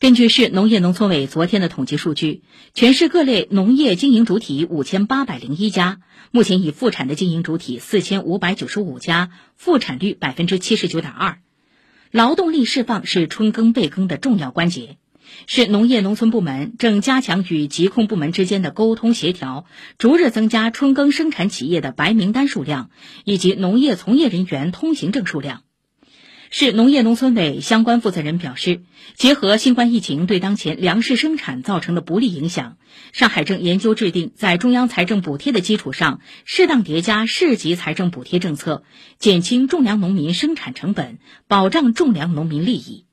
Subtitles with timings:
[0.00, 5.98] 根据市农业农村委昨天的统计数据，全市各类农业经营主体五千八百零一家，
[6.30, 11.40] 目前已复产的经营主体四千五百九十五家，复产率百分之七十九点二。
[12.12, 14.98] 劳动力释放是春耕备耕的重要关节，
[15.48, 19.66] 市农业农村部门正加强与疾控部门之间的沟通协调，
[19.98, 22.90] 逐日增加春耕生产企业的白名单数量
[23.24, 25.64] 以及农业从业人员通行证数量。
[26.50, 28.80] 市农业农村委相关负责人表示，
[29.14, 32.78] 结合新冠疫情对当前粮食生产造成的不利影响，
[33.12, 38.82] 上海正研究制定在中央财政补贴的基础上，适当叠加市级财政补贴政策，
[39.18, 43.07] 减轻种粮农民生产成本，保障种粮农民利益。